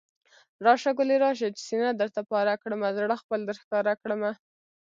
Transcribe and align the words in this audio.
راشه 0.65 0.91
ګلي 0.97 1.17
راشه، 1.23 1.47
چې 1.57 1.61
سينه 1.69 1.89
درته 2.01 2.21
پاره 2.31 2.55
کړمه، 2.61 2.89
زړه 2.97 3.15
خپل 3.23 3.39
درښکاره 3.49 3.93
کړمه 4.01 4.31